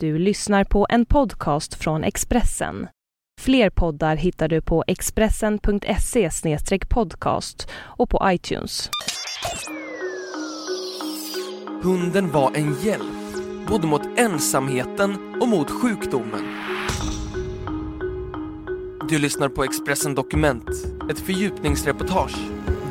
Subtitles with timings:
[0.00, 2.88] Du lyssnar på en podcast från Expressen.
[3.40, 6.30] Fler poddar hittar du på expressen.se
[6.88, 8.90] podcast och på iTunes.
[11.82, 13.36] Hunden var en hjälp,
[13.68, 16.44] både mot ensamheten och mot sjukdomen.
[19.08, 20.70] Du lyssnar på Expressen Dokument,
[21.10, 22.36] ett fördjupningsreportage.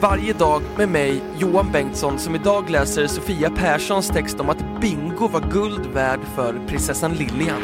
[0.02, 5.28] Varje dag med mig, Johan Bengtsson, som idag läser Sofia Perssons text om att Bingo
[5.28, 7.62] var guld värd för prinsessan Lilian.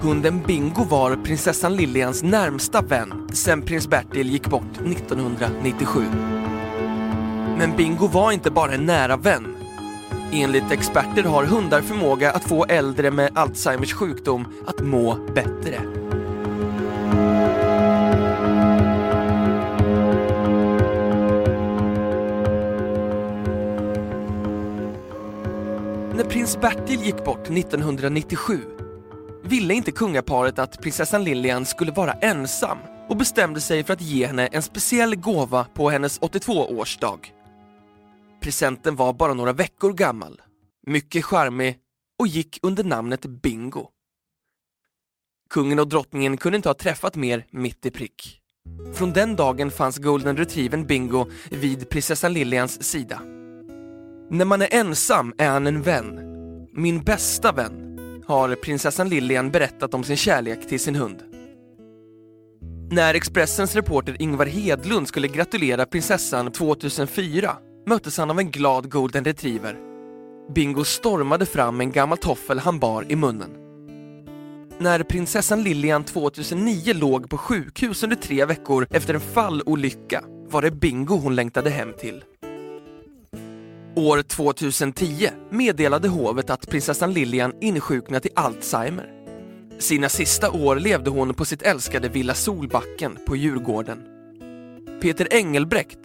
[0.00, 6.04] Hunden Bingo var prinsessan Lilians närmsta vän sen prins Bertil gick bort 1997.
[7.58, 9.56] Men Bingo var inte bara en nära vän.
[10.32, 15.99] Enligt experter har hundar förmåga att få äldre med Alzheimers sjukdom att må bättre.
[26.50, 28.60] Prins Bertil gick bort 1997
[29.44, 34.26] ville inte kungaparet att prinsessan Lilian skulle vara ensam och bestämde sig för att ge
[34.26, 37.18] henne en speciell gåva på hennes 82-årsdag.
[38.42, 40.40] Presenten var bara några veckor gammal,
[40.86, 41.78] mycket charmig
[42.18, 43.88] och gick under namnet Bingo.
[45.50, 48.40] Kungen och drottningen kunde inte ha träffat mer mitt i prick.
[48.94, 53.22] Från den dagen fanns golden retrievern Bingo vid prinsessan Lilians sida.
[54.30, 56.29] När man är ensam är han en vän.
[56.72, 61.22] Min bästa vän, har prinsessan Lilian berättat om sin kärlek till sin hund.
[62.90, 69.24] När Expressens reporter Ingvar Hedlund skulle gratulera prinsessan 2004 möttes han av en glad golden
[69.24, 69.76] retriever.
[70.54, 73.50] Bingo stormade fram med en gammal toffel han bar i munnen.
[74.78, 80.70] När prinsessan Lilian 2009 låg på sjukhus under tre veckor efter en fallolycka var det
[80.70, 82.24] Bingo hon längtade hem till.
[83.96, 89.10] År 2010 meddelade hovet att prinsessan Lilian insjuknat i Alzheimer.
[89.78, 93.98] Sina sista år levde hon på sitt älskade Villa Solbacken på Djurgården.
[95.02, 95.98] Peter Engelbrekt,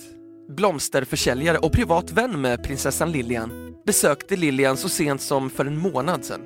[0.49, 6.25] blomsterförsäljare och privat vän med prinsessan Lilian, besökte Lilian så sent som för en månad
[6.25, 6.41] sedan.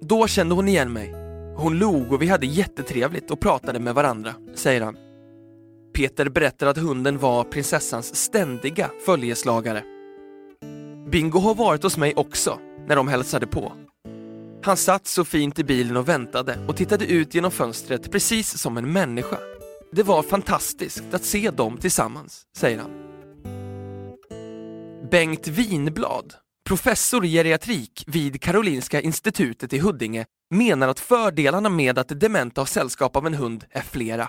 [0.00, 1.14] Då kände hon igen mig.
[1.56, 4.96] Hon log och vi hade jättetrevligt och pratade med varandra, säger han.
[5.96, 9.84] Peter berättar att hunden var prinsessans ständiga följeslagare.
[11.10, 12.58] Bingo har varit hos mig också,
[12.88, 13.72] när de hälsade på.
[14.62, 18.76] Han satt så fint i bilen och väntade och tittade ut genom fönstret precis som
[18.76, 19.38] en människa.
[19.92, 22.90] Det var fantastiskt att se dem tillsammans, säger han.
[25.10, 26.34] Bengt Winblad,
[26.68, 32.66] professor i geriatrik vid Karolinska institutet i Huddinge, menar att fördelarna med att dementa har
[32.66, 34.28] sällskap av en hund är flera.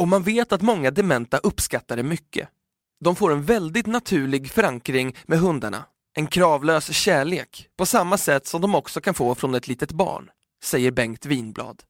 [0.00, 2.48] Och man vet att många dementa uppskattar det mycket.
[3.04, 5.84] De får en väldigt naturlig förankring med hundarna,
[6.16, 10.30] en kravlös kärlek, på samma sätt som de också kan få från ett litet barn,
[10.64, 11.82] säger Bengt Winblad.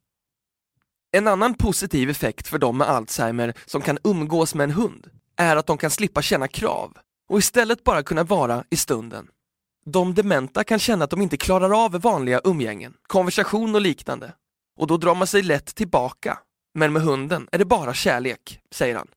[1.12, 5.56] En annan positiv effekt för de med Alzheimer som kan umgås med en hund är
[5.56, 6.96] att de kan slippa känna krav
[7.28, 9.26] och istället bara kunna vara i stunden.
[9.84, 14.32] De dementa kan känna att de inte klarar av vanliga umgängen, konversation och liknande.
[14.78, 16.38] Och då drar man sig lätt tillbaka.
[16.74, 19.08] Men med hunden är det bara kärlek, säger han.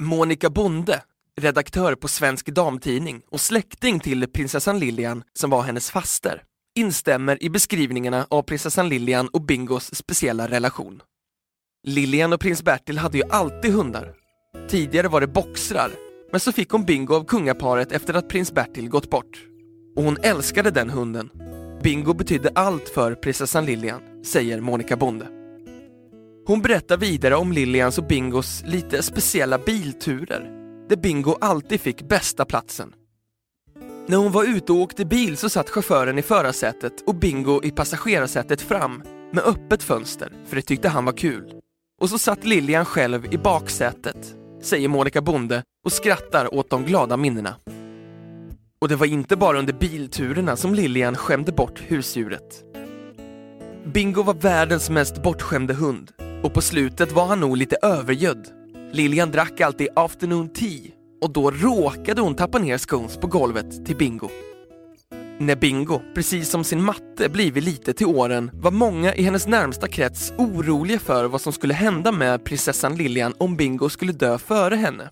[0.00, 1.02] Monica Bonde,
[1.40, 6.42] redaktör på Svensk Damtidning och släkting till prinsessan Lilian som var hennes faster,
[6.78, 11.02] instämmer i beskrivningarna av prinsessan Lilian och Bingos speciella relation.
[11.86, 14.14] Lilian och prins Bertil hade ju alltid hundar.
[14.68, 15.90] Tidigare var det boxrar,
[16.30, 19.44] men så fick hon Bingo av kungaparet efter att prins Bertil gått bort.
[19.96, 21.30] Och hon älskade den hunden.
[21.82, 25.45] Bingo betydde allt för prinsessan Lilian, säger Monica Bonde.
[26.46, 30.50] Hon berättar vidare om Lilians och Bingos lite speciella bilturer,
[30.88, 32.92] där Bingo alltid fick bästa platsen.
[34.06, 37.70] När hon var ute och åkte bil så satt chauffören i förarsätet och Bingo i
[37.70, 39.02] passagerarsätet fram
[39.32, 41.52] med öppet fönster, för det tyckte han var kul.
[42.00, 47.16] Och så satt Lilian själv i baksätet, säger Monica Bonde och skrattar åt de glada
[47.16, 47.54] minnena.
[48.78, 52.64] Och det var inte bara under bilturerna som Lilian skämde bort husdjuret.
[53.84, 56.12] Bingo var världens mest bortskämde hund
[56.42, 58.46] och på slutet var han nog lite övergödd.
[58.92, 60.92] Lilian drack alltid afternoon tea
[61.22, 64.28] och då råkade hon tappa ner scones på golvet till Bingo.
[65.38, 69.88] När Bingo, precis som sin matte, blivit lite till åren var många i hennes närmsta
[69.88, 74.76] krets oroliga för vad som skulle hända med prinsessan Lilian om Bingo skulle dö före
[74.76, 75.10] henne.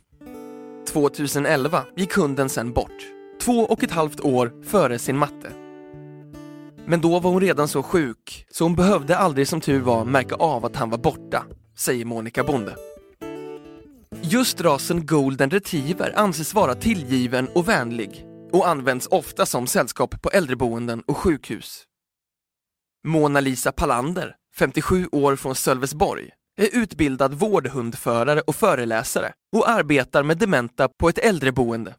[0.92, 2.98] 2011 gick hunden sen bort,
[3.42, 5.63] två och ett halvt år före sin matte.
[6.86, 10.34] Men då var hon redan så sjuk, så hon behövde aldrig som tur var märka
[10.34, 11.44] av att han var borta,
[11.76, 12.76] säger Monica Bonde.
[14.22, 20.30] Just rasen golden retriever anses vara tillgiven och vänlig och används ofta som sällskap på
[20.30, 21.84] äldreboenden och sjukhus.
[23.06, 26.30] Mona Lisa Palander, 57 år från Sölvesborg,
[26.60, 31.94] är utbildad vårdhundförare och föreläsare och arbetar med dementa på ett äldreboende.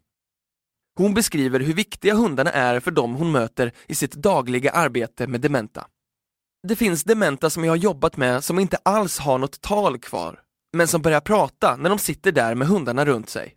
[0.97, 5.42] Hon beskriver hur viktiga hundarna är för dem hon möter i sitt dagliga arbete med
[5.42, 5.88] dementa.
[6.68, 10.39] Det finns dementa som jag har jobbat med som inte alls har något tal kvar,
[10.74, 13.56] men som börjar prata när de sitter där med hundarna runt sig.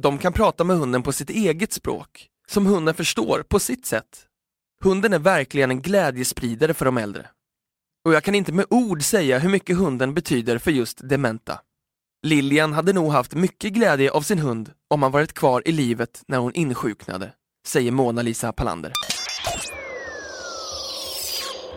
[0.00, 4.26] De kan prata med hunden på sitt eget språk, som hunden förstår på sitt sätt.
[4.84, 7.26] Hunden är verkligen en glädjespridare för de äldre.
[8.04, 11.60] Och jag kan inte med ord säga hur mycket hunden betyder för just dementa.
[12.22, 16.22] Lilian hade nog haft mycket glädje av sin hund om han varit kvar i livet
[16.28, 17.32] när hon insjuknade,
[17.66, 18.92] säger Mona-Lisa Palander.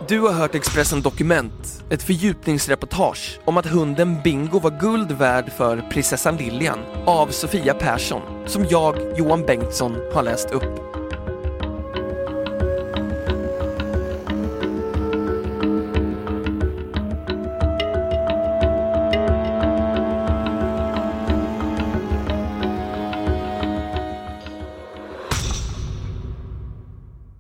[0.07, 5.81] Du har hört Expressen Dokument, ett fördjupningsreportage om att hunden Bingo var guld värd för
[5.91, 10.82] prinsessan Lilian av Sofia Persson, som jag, Johan Bengtsson, har läst upp.